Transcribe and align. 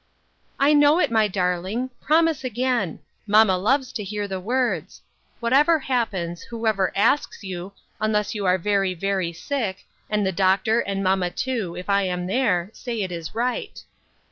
"I 0.67 0.73
know 0.73 0.97
it, 0.99 1.11
my 1.11 1.27
darling; 1.27 1.91
promise 2.01 2.43
again. 2.43 3.01
Mamma 3.27 3.55
loves 3.55 3.93
to 3.93 4.03
hear 4.03 4.27
the 4.27 4.39
words: 4.39 5.03
Whatever 5.39 5.77
happens, 5.77 6.41
who 6.41 6.65
"W. 6.65 6.73
C. 6.73 6.73
T. 7.39 7.47
U. 7.49 7.65
135 7.99 8.09
ever 8.09 8.15
asks 8.15 8.31
you, 8.33 8.33
unless 8.33 8.33
you 8.33 8.43
are 8.47 8.57
very, 8.57 8.95
very 8.95 9.31
sick, 9.31 9.85
and 10.09 10.25
the 10.25 10.31
doctor, 10.31 10.79
and 10.79 11.03
mamma, 11.03 11.29
too, 11.29 11.75
if 11.77 11.87
I 11.87 12.01
am 12.01 12.25
there, 12.25 12.71
say 12.73 13.03
it 13.03 13.11
is 13.11 13.35
right." 13.35 13.83